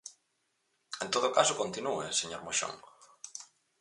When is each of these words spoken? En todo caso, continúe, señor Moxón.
En 1.03 1.07
todo 1.13 1.27
caso, 1.37 1.59
continúe, 1.61 2.17
señor 2.21 2.41
Moxón. 2.43 2.73